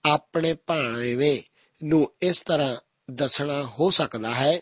[0.05, 1.41] ਆਪਣੇ ਭਾਣਵੇਂ
[1.83, 2.77] ਨੂੰ ਇਸ ਤਰ੍ਹਾਂ
[3.11, 4.59] ਦੱਸਣਾ ਹੋ ਸਕਦਾ ਹੈ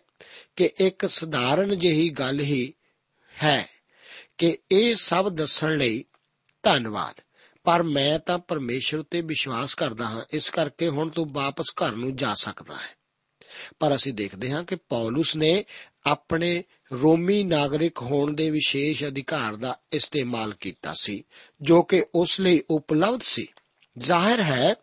[0.55, 2.73] ਕਿ ਇੱਕ ਸਧਾਰਨ ਜਿਹੀ ਗੱਲ ਹੀ
[3.43, 3.69] ਹੈ
[4.37, 6.05] ਕਿ ਇਹ ਸਭ ਦੱਸਣ ਲਈ
[6.63, 7.21] ਧੰਨਵਾਦ।
[7.63, 12.15] ਪਰ ਮੈਂ ਤਾਂ ਪਰਮੇਸ਼ਰ ਉਤੇ ਵਿਸ਼ਵਾਸ ਕਰਦਾ ਹਾਂ, ਇਸ ਕਰਕੇ ਹੁਣ ਤੂੰ ਵਾਪਸ ਘਰ ਨੂੰ
[12.15, 13.00] ਜਾ ਸਕਦਾ ਹੈ।
[13.79, 15.65] ਪਰ ਅਸੀਂ ਦੇਖਦੇ ਹਾਂ ਕਿ ਪੌਲਸ ਨੇ
[16.05, 21.23] ਆਪਣੇ ਰੋਮੀ ਨਾਗਰਿਕ ਹੋਣ ਦੇ ਵਿਸ਼ੇਸ਼ ਅਧਿਕਾਰ ਦਾ ਇਸਤੇਮਾਲ ਕੀਤਾ ਸੀ,
[21.61, 23.47] ਜੋ ਕਿ ਉਸ ਲਈ ਉਪਲਬਧ ਸੀ।
[23.97, 24.75] ਜ਼ਾਹਿਰ ਹੈ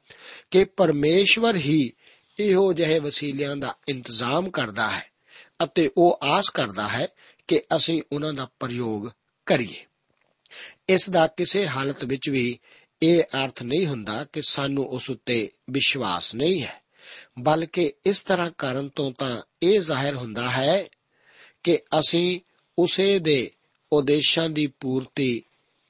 [0.51, 1.93] ਕਿ ਪਰਮੇਸ਼ਵਰ ਹੀ
[2.41, 5.05] ਇਹੋ ਜਿਹੇ ਵਸੀਲਿਆਂ ਦਾ ਇੰਤਜ਼ਾਮ ਕਰਦਾ ਹੈ
[5.65, 7.09] ਅਤੇ ਉਹ ਆਸ ਕਰਦਾ ਹੈ
[7.49, 9.09] ਕਿ ਅਸੀਂ ਉਹਨਾਂ ਦਾ ਪ੍ਰਯੋਗ
[9.47, 9.85] ਕਰੀਏ।
[10.89, 12.59] ਇਸ ਦਾ ਕਿਸੇ ਹਾਲਤ ਵਿੱਚ ਵੀ
[13.03, 16.83] ਇਹ ਅਰਥ ਨਹੀਂ ਹੁੰਦਾ ਕਿ ਸਾਨੂੰ ਉਸ ਉੱਤੇ ਵਿਸ਼ਵਾਸ ਨਹੀਂ ਹੈ।
[17.39, 20.89] ਬਲਕਿ ਇਸ ਤਰ੍ਹਾਂ ਕਰਨ ਤੋਂ ਤਾਂ ਇਹ ਜ਼ਾਹਿਰ ਹੁੰਦਾ ਹੈ
[21.63, 22.41] ਕਿ ਅਸੀਂ
[22.79, 23.51] ਉਸੇ ਦੇ
[23.93, 25.43] ਉਦੇਸ਼ਾਂ ਦੀ ਪੂਰਤੀ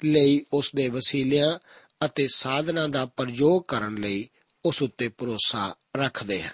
[0.05, 1.59] ਲਈ ਉਸ ਦੇ ਵਸੀਲਿਆਂ
[2.05, 4.29] ਅਤੇ ਸਾਧਨਾਂ ਦਾ ਪ੍ਰਯੋਗ ਕਰਨ ਲਈ
[4.65, 6.51] ਉਸ ਉੱਤੇ ਭਰੋਸਾ ਰੱਖਦੇ ਹਾਂ।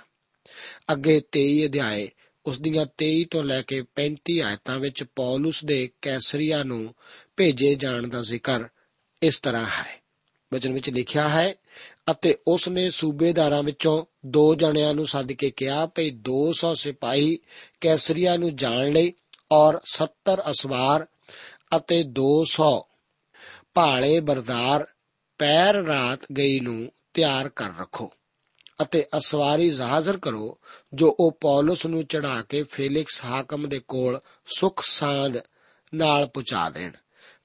[0.93, 2.11] ਅੱਗੇ 23 ਅਧਿਆਏ,
[2.47, 6.95] ਉਸ ਦੀਆਂ 23 ਤੋਂ ਲੈ ਕੇ 35 ਆਇਤਾਂ ਵਿੱਚ ਪੌਲਸ ਦੇ ਕੈਸਰੀਆ ਨੂੰ
[7.37, 8.65] ਭੇਜੇ ਜਾਣ ਦਾ ਜ਼ਿਕਰ
[9.23, 10.03] ਇਸ ਤਰ੍ਹਾਂ ਹੈ।
[10.55, 11.55] ਵਚਨ ਵਿੱਚ ਲਿਖਿਆ ਹੈ
[12.11, 17.39] ਅਤੇ ਉਸ ਨੇ ਸੂਬੇਦਾਰਾਂ ਵਿੱਚੋਂ ਦੋ ਜਣਿਆਂ ਨੂੰ ਸੱਦ ਕੇ ਕਿਹਾ, ਭਈ 200 ਸਿਪਾਹੀ
[17.81, 19.13] ਕੈਸਰੀਆ ਨੂੰ ਜਾਣ ਲਈ
[19.53, 21.07] ਔਰ 70 ਅਸਵਾਰ
[21.77, 22.83] ਅਤੇ 200
[23.75, 24.87] ਭਾਲੇ ਬਰਦਾਰ
[25.39, 28.13] ਪੈਰ ਰਾਤ ਗਈ ਨੂੰ ਤਿਆਰ ਕਰ ਰੱਖੋ
[28.83, 30.59] ਅਤੇ ਅਸਵਾਰੀ ਜ਼ਾਜ਼ਰ ਕਰੋ,
[30.95, 35.39] ਜੋ ਉਹ ਪੌਲਸ ਨੂੰ ਚੜਾ ਕੇ ਫੇਲਿਕਸ ਹਾਕਮ ਦੇ ਕੋਲ ਸੁਖ ਸਾਂਦ
[35.95, 36.93] ਨਾਲ ਪਹੁੰਚਾ ਦੇਣ।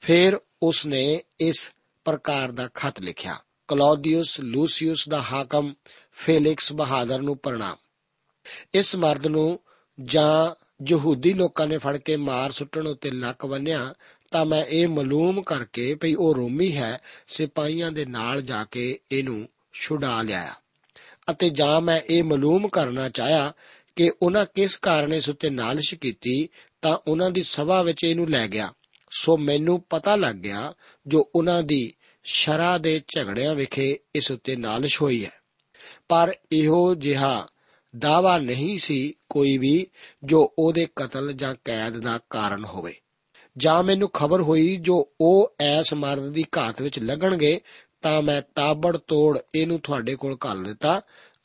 [0.01, 1.71] ਫਿਰ ਉਸ ਨੇ ਇਸ
[2.05, 3.37] ਪ੍ਰਕਾਰ ਦਾ ਖਤ ਲਿਖਿਆ।
[3.69, 5.73] ਕਲੌਡੀਅਸ ਲੂਸੀਅਸ ਦਾ ਹਾਕਮ
[6.11, 7.77] ਫੇਲਿਕਸ ਬਹਾਦਰ ਨੂੰ ਪ੍ਰਣਾਮ।
[8.73, 9.59] ਇਸ ਮਰਦ ਨੂੰ
[9.99, 10.55] ਜਾਂ
[10.89, 13.93] ਯਹੂਦੀ ਲੋਕਾਂ ਨੇ ਫੜ ਕੇ ਮਾਰ ਸੁੱਟਣ ਉੱਤੇ ਲੱਕ ਬੰਨਿਆ,
[14.31, 19.47] ਤਾਂ ਮੈਂ ਇਹ ਮਾਲੂਮ ਕਰਕੇ ਭਈ ਉਹ ਰੋਮੀ ਹੈ, ਸਿਪਾਹੀਆਂ ਦੇ ਨਾਲ ਜਾ ਕੇ ਇਹਨੂੰ
[19.73, 20.53] ਛੁਡਾ ਲਿਆ
[21.31, 23.53] ਅਤੇ ਜਾਂ ਮੈਂ ਇਹ ਮਾਲੂਮ ਕਰਨਾ ਚਾਹਿਆ
[23.95, 26.49] ਕਿ ਉਹਨਾਂ ਕਿਸ ਕਾਰਨ ਇਸ ਉੱਤੇ ਨਾਲਿਸ਼ ਕੀਤੀ,
[26.81, 28.73] ਤਾਂ ਉਹਨਾਂ ਦੀ ਸਭਾ ਵਿੱਚ ਇਹਨੂੰ ਲੈ ਗਿਆ।
[29.11, 30.73] ਸੋ ਮੈਨੂੰ ਪਤਾ ਲੱਗ ਗਿਆ
[31.07, 31.93] ਜੋ ਉਹਨਾਂ ਦੀ
[32.31, 35.31] ਸ਼ਰਾ ਦੇ ਝਗੜਿਆਂ ਵਿਖੇ ਇਸ ਉੱਤੇ ਨਾਲਿਸ਼ ਹੋਈ ਹੈ।
[36.09, 37.47] ਪਰ ਇਹੋ ਜਿਹਾ
[37.97, 39.87] ਦਾਵਾ ਨਹੀਂ ਸੀ ਕੋਈ ਵੀ
[40.23, 42.95] ਜੋ ਉਹਦੇ ਕਤਲ ਜਾਂ ਕੈਦ ਦਾ ਕਾਰਨ ਹੋਵੇ।
[43.57, 47.61] ਜਾਂ ਮੈਨੂੰ ਖਬਰ ਹੋਈ ਜੋ ਉਹ ਐਸ ਮਰਦ ਦੀ ਘਾਤ ਵਿੱਚ ਲੱਗਣਗੇ,
[48.01, 51.01] ਤਾਂ ਮੈਂ ਤਾਬੜ ਤੋੜ ਇਹਨੂੰ ਤੁਹਾਡੇ ਕੋਲ ਘੱਲ ਦਿੱਤਾ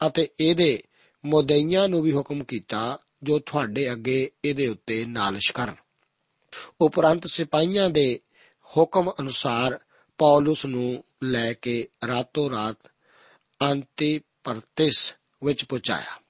[0.07, 0.83] ਅਤੇ ਇਹਦੇ
[1.25, 5.75] ਮੁਦਈਆਂ ਨੂੰ ਵੀ ਹੁਕਮ ਕੀਤਾ ਜੋ ਤੁਹਾਡੇ ਅੱਗੇ ਇਹਦੇ ਉੱਤੇ ਨਾਲਿਸ਼ ਕਰਨ।
[6.81, 8.21] ਉਪਰੰਤ ਸਿਪਾਹੀਆਂ ਦੇ
[8.77, 9.81] ਹੁਕਮ ਅਨੁਸਾਰ
[10.19, 12.77] ਪੌਲਸ ਨੂੰ ਲੈ ਕੇ ਰਾਤੋਂ ਰਾਤ
[13.63, 16.21] ਅੰਤੀ ਪਰਤਿਸ ਵਿੱਚ ਪਹੁੰਚਾਇਆ।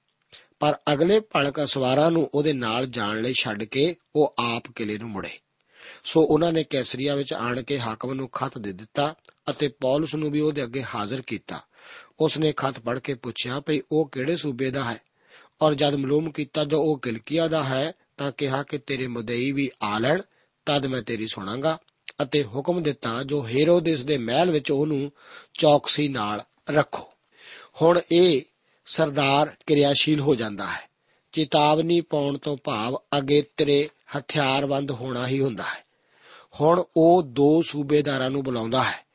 [0.59, 5.09] ਪਰ ਅਗਲੇ ਭਲਕ ਅਸਵਾਰਾਂ ਨੂੰ ਉਹਦੇ ਨਾਲ ਜਾਣ ਲਈ ਛੱਡ ਕੇ ਉਹ ਆਪ ਕਿਲੇ ਨੂੰ
[5.09, 5.39] ਮੁੜੇ।
[6.03, 9.15] ਸੋ ਉਹਨਾਂ ਨੇ ਕੈਸਰੀਆ ਵਿੱਚ ਆਣ ਕੇ ਹਾਕਮ ਨੂੰ ਖਤ ਦੇ ਦਿੱਤਾ
[9.49, 11.61] ਅਤੇ ਪੌਲਸ ਨੂੰ ਵੀ ਉਹਦੇ ਅੱਗੇ ਹਾਜ਼ਰ ਕੀਤਾ।
[12.19, 15.01] ਉਸ ਨੇ ਖਤ ਪੜ੍ਹ ਕੇ ਪੁੱਛਿਆ, ਭਈ ਉਹ ਕਿਹੜੇ ਸੂਬੇ ਦਾ ਹੈ?
[15.61, 19.71] ਔਰ ਜਦ ਮਾਲੂਮ ਕੀਤਾ, ਜੋ ਉਹ ਕਿਲਕੀਆ ਦਾ ਹੈ, ਤਾਂ ਕਿਹਾ ਕਿ ਤੇਰੇ ਮੁਦਈ ਵੀ
[19.81, 20.21] ਆ ਲੈਣ,
[20.65, 21.79] ਤਦ ਮੈਂ ਤੇਰੀ ਸੁਣਾਂਗਾ।
[22.23, 25.11] ਅਤੇ ਹੁਕਮ ਦਿੱਤਾ ਜੋ ਹੇਰੋਦਿਸ ਦੇ ਮਹਿਲ ਵਿੱਚ ਉਹਨੂੰ
[25.53, 27.13] ਚੌਕਸੀ ਨਾਲ ਰੱਖੋ।
[27.81, 28.41] ਹੁਣ ਇਹ
[28.85, 30.89] ਸਰਦਾਰ ਕਿਰਿਆਸ਼ੀਲ ਹੋ ਜਾਂਦਾ ਹੈ।
[31.31, 35.85] ਚੇਤਾਵਨੀ ਪਾਉਣ ਤੋਂ ਭਾਵ ਅਗੇਤਰੇ ਹਥਿਆਰਬੰਦ ਹੋਣਾ ਹੀ ਹੁੰਦਾ ਹੈ।
[36.61, 39.05] ਹੁਣ ਉਹ ਦੋ ਸੂਬੇਦਾਰਾਂ ਨੂੰ ਬੁਲਾਉਂਦਾ ਹੈ।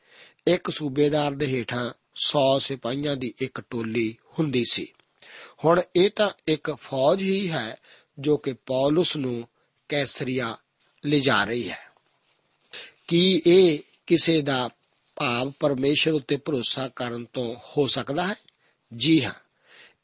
[0.47, 4.87] ਇੱਕ ਸੂਬੇਦਾਰ ਦੇ ਹੇਠਾਂ 100 ਸਿਪਾਹੀਆਂ ਦੀ ਇੱਕ ਟੋਲੀ ਹੁੰਦੀ ਸੀ।
[5.65, 7.75] ਹੁਣ ਇਹ ਤਾਂ ਇੱਕ ਫੌਜ ਹੀ ਹੈ
[8.19, 9.47] ਜੋ ਕਿ ਪੌਲਸ ਨੂੰ
[9.89, 10.57] ਕੈਸਰੀਆ
[11.05, 11.90] ਲਿਜਾ ਰਹੀ ਹੈ।
[13.11, 14.69] ਕੀ ਇਹ ਕਿਸੇ ਦਾ
[15.15, 18.35] ਭਾਵ ਪਰਮੇਸ਼ਰ ਉੱਤੇ ਭਰੋਸਾ ਕਰਨ ਤੋਂ ਹੋ ਸਕਦਾ ਹੈ?
[18.95, 19.33] ਜੀ ਹਾਂ।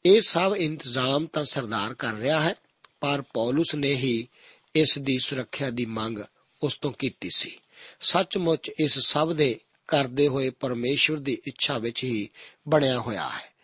[0.06, 2.54] ਇਹ ਸਭ ਇੰਤਜ਼ਾਮ ਤਾਂ ਸਰਦਾਰ ਕਰ ਰਿਹਾ ਹੈ,
[3.00, 4.28] ਪਰ ਪੌਲਸ ਨੇ ਹੀ
[4.74, 6.18] ਇਸ ਦੀ ਸੁਰੱਖਿਆ ਦੀ ਮੰਗ
[6.62, 7.58] ਉਸ ਤੋਂ ਕੀਤੀ ਸੀ।
[8.00, 12.28] ਸੱਚਮੁੱਚ ਇਸ ਸਭ ਦੇ ਕਰਦੇ ਹੋਏ ਪਰਮੇਸ਼ਵਰ ਦੀ ਇੱਛਾ ਵਿੱਚ ਹੀ
[12.68, 13.54] ਬਣਿਆ ਹੋਇਆ ਹੈ।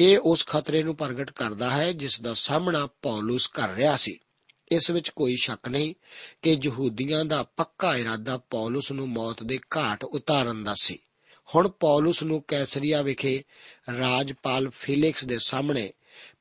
[0.00, 4.18] ਇਹ ਉਸ ਖਤਰੇ ਨੂੰ ਪ੍ਰਗਟ ਕਰਦਾ ਹੈ ਜਿਸ ਦਾ ਸਾਹਮਣਾ ਪੌਲਸ ਕਰ ਰਿਹਾ ਸੀ।
[4.72, 5.94] ਇਸ ਵਿੱਚ ਕੋਈ ਸ਼ੱਕ ਨਹੀਂ
[6.42, 10.98] ਕਿ ਯਹੂਦੀਆਂ ਦਾ ਪੱਕਾ ਇਰਾਦਾ ਪੌਲਸ ਨੂੰ ਮੌਤ ਦੇ ਘਾਟ ਉਤਾਰਨ ਦਾ ਸੀ।
[11.54, 13.44] ਹੁਣ ਪੌਲਸ ਨੂੰ ਕੈਸਰੀਆ ਵਿਖੇ
[13.98, 15.92] ਰਾਜਪਾਲ ਫਿਲਿਕਸ ਦੇ ਸਾਹਮਣੇ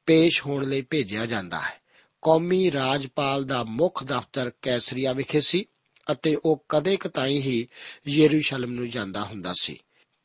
[0.05, 1.85] ਪੇਸ਼ ਹੋਣ ਲਈ ਭੇਜਿਆ ਜਾਂਦਾ ਹੈ।
[2.21, 5.65] ਕੌਮੀ ਰਾਜਪਾਲ ਦਾ ਮੁੱਖ ਦਫ਼ਤਰ ਕੈਸਰੀਆ ਵਿਖੇ ਸੀ
[6.11, 7.67] ਅਤੇ ਉਹ ਕਦੇ ਕਤਾਈ ਹੀ
[8.07, 9.77] ਯਰੂਸ਼ਲਮ ਨੂੰ ਜਾਂਦਾ ਹੁੰਦਾ ਸੀ।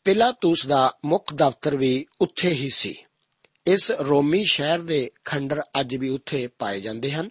[0.05, 2.95] ਪਿਲਾਤੂਸ ਦਾ ਮੁੱਖ ਦਫ਼ਤਰ ਵੀ ਉੱਥੇ ਹੀ ਸੀ।
[3.67, 7.31] ਇਸ ਰੋਮੀ ਸ਼ਹਿਰ ਦੇ ਖੰਡਰ ਅੱਜ ਵੀ ਉੱਥੇ ਪਾਏ ਜਾਂਦੇ ਹਨ।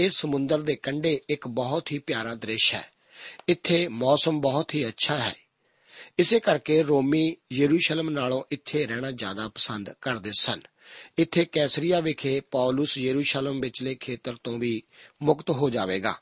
[0.00, 2.84] ਇਹ ਸਮੁੰਦਰ ਦੇ ਕੰਢੇ ਇੱਕ ਬਹੁਤ ਹੀ ਪਿਆਰਾ ਦ੍ਰਿਸ਼ ਹੈ।
[3.48, 5.34] ਇੱਥੇ ਮੌਸਮ ਬਹੁਤ ਹੀ ਅੱਛਾ ਹੈ।
[6.18, 10.60] ਇਸੇ ਕਰਕੇ ਰੋਮੀ ਯਰੂਸ਼ਲਮ ਨਾਲੋਂ ਇੱਥੇ ਰਹਿਣਾ ਜ਼ਿਆਦਾ ਪਸੰਦ ਕਰਦੇ ਸਨ।
[11.18, 14.82] ਇੱਥੇ ਕੈਸਰੀਆ ਵਿਖੇ ਪੌਲਸ ਯਰੂਸ਼ਲਮ ਵਿਚਲੇ ਖੇਤਰ ਤੋਂ ਵੀ
[15.22, 16.14] ਮੁਕਤ ਹੋ ਜਾਵੇਗਾ।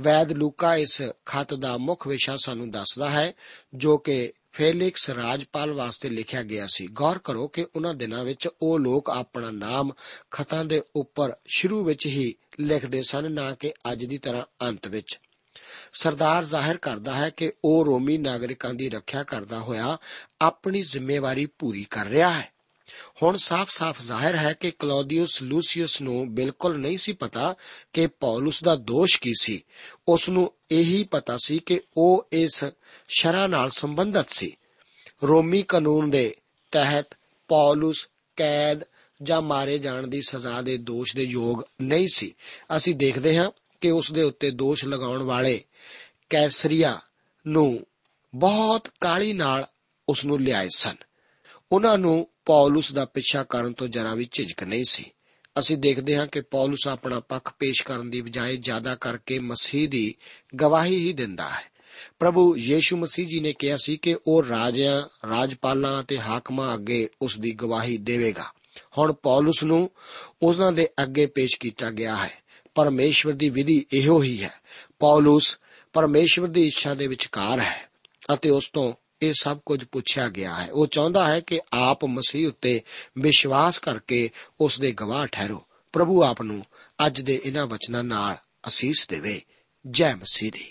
[0.00, 3.32] ਵੈਦ ਲੂਕਾ ਇਸ ਖਤ ਦਾ ਮੁੱਖ ਵਿਸ਼ਾ ਸਾਨੂੰ ਦੱਸਦਾ ਹੈ,
[3.74, 8.80] ਜੋ ਕਿ ਫੇਲਿਕਸ ਰਾਜਪਾਲ ਵਾਸਤੇ ਲਿਖਿਆ ਗਿਆ ਸੀ। ਗੌਰ ਕਰੋ ਕਿ ਉਹਨਾਂ ਦਿਨਾਂ ਵਿੱਚ ਉਹ
[8.80, 9.90] ਲੋਕ ਆਪਣਾ ਨਾਮ
[10.30, 15.20] ਖਤਾਂ ਦੇ ਉੱਪਰ ਸ਼ੁਰੂ ਵਿੱਚ ਹੀ ਲਿਖਦੇ ਸਨ, ਨਾ ਕਿ ਅੱਜ ਦੀ ਤਰ੍ਹਾਂ ਅੰਤ ਵਿੱਚ।
[15.92, 19.98] ਸਰਦਾਰ ਜ਼ਾਹਿਰ ਕਰਦਾ ਹੈ ਕਿ ਉਹ ਰੋਮੀ ਨਾਗਰਿਕਾਂ ਦੀ ਰੱਖਿਆ ਕਰਦਾ ਹੋਇਆ
[20.40, 22.52] ਆਪਣੀ ਜ਼ਿੰਮੇਵਾਰੀ ਪੂਰੀ ਕਰ ਰਿਹਾ ਹੈ।
[23.22, 27.54] ਹੁਣ ਸਾਫ਼-ਸਾਫ਼ ਜ਼ਾਹਿਰ ਹੈ ਕਿ ਕਲੌਡੀਅਸ ਲੂਸੀਅਸ ਨੂੰ ਬਿਲਕੁਲ ਨਹੀਂ ਸੀ ਪਤਾ
[27.92, 29.64] ਕਿ ਪੌਲਸ ਦਾ ਦੋਸ਼ ਕੀ ਸੀ।
[30.08, 32.64] ਉਸ ਨੂੰ ਇਹੀ ਪਤਾ ਸੀ ਕਿ ਉਹ ਇਸ
[33.08, 34.56] ਸ਼ਰਾ ਨਾਲ ਸੰਬੰਧਿਤ ਸੀ।
[35.24, 36.36] ਰੋਮੀ ਕਾਨੂੰਨ ਦੇ
[36.70, 37.06] ਤਹਿਤ
[37.48, 38.84] ਪੌਲਸ ਕੈਦ
[39.22, 42.34] ਜਾਂ ਮਾਰੇ ਜਾਣ ਦੀ ਸਜ਼ਾ ਦੇ ਦੋਸ਼ ਦੇ ਯੋਗ ਨਹੀਂ ਸੀ।
[42.76, 45.64] ਅਸੀਂ ਦੇਖਦੇ ਹਾਂ ਕਿ ਉਸ ਦੇ ਉੱਤੇ ਦੋਸ਼ ਲਗਾਉਣ ਵਾਲੇ
[46.30, 47.00] ਕੈਸਰੀਆ
[47.46, 47.86] ਨੂੰ
[48.34, 49.66] ਬਹੁਤ ਕਾਲੀ ਨਾਲ
[50.08, 50.94] ਉਸ ਨੂੰ ਲਿਆਏ ਸਨ।
[51.72, 55.12] ਉਹਨਾਂ ਨੂੰ ਪੌਲਸ ਦਾ ਪਿੱਛਾ ਕਰਨ ਤੋਂ ਜਰਾ ਵੀ ਝਿਜਕ ਨਹੀਂ ਸੀ।
[55.58, 60.14] ਅਸੀਂ ਦੇਖਦੇ ਹਾਂ ਕਿ ਪੌਲਸ ਆਪਣਾ ਪੱਖ ਪੇਸ਼ ਕਰਨ ਦੀ ਬਜਾਏ ਜ਼ਿਆਦਾ ਕਰਕੇ ਮਸੀਹ ਦੀ
[60.60, 61.62] ਗਵਾਹੀ ਹੀ ਦਿੰਦਾ ਹੈ।
[62.18, 67.38] ਪ੍ਰਭੂ ਯੀਸ਼ੂ ਮਸੀਹ ਜੀ ਨੇ ਕਿਹਾ ਸੀ ਕਿ ਉਹ ਰਾਜਿਆਂ, ਰਾਜਪਾਲਾਂ ਅਤੇ ਹਾਕਮਾਂ ਅੱਗੇ ਉਸ
[67.38, 68.52] ਦੀ ਗਵਾਹੀ ਦੇਵੇਗਾ।
[68.98, 69.90] ਹੁਣ ਪੌਲਸ ਨੂੰ
[70.42, 72.30] ਉਹਨਾਂ ਦੇ ਅੱਗੇ ਪੇਸ਼ ਕੀਤਾ ਗਿਆ ਹੈ।
[72.74, 74.50] ਪਰਮੇਸ਼ਵਰ ਦੀ ਵਿਧੀ ਇਹੋ ਹੀ ਹੈ।
[74.98, 75.58] ਪੌਲਸ
[75.92, 77.90] ਪਰਮੇਸ਼ਵਰ ਦੀ ਇੱਛਾ ਦੇ ਵਿਚਕਾਰ ਹੈ
[78.34, 82.48] ਅਤੇ ਉਸ ਤੋਂ ਇਹ ਸਭ ਕੁਝ ਪੁੱਛਿਆ ਗਿਆ ਹੈ। ਉਹ ਚਾਹੁੰਦਾ ਹੈ ਕਿ ਆਪ ਮਸੀਹ
[82.48, 82.82] ਉੱਤੇ
[83.18, 86.64] ਵਿਸ਼ਵਾਸ ਕਰਕੇ ਉਸ ਦੇ ਗਵਾਹ ਠਹਿਰੋ। ਪ੍ਰਭੂ ਆਪ ਨੂੰ
[87.06, 88.36] ਅੱਜ ਦੇ ਇਹਨਾਂ ਵਚਨਾਂ ਨਾਲ
[88.68, 89.42] ਅਸੀਸ ਦੇਵੇ।
[89.90, 90.70] ਜੈ ਮਸੀਹ ਦੀ।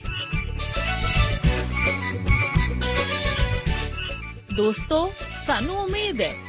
[4.58, 5.14] ਦੋਸਤੋ,
[5.46, 6.49] ਸਾਨੂੰ ਉਮੀਦ ਹੈ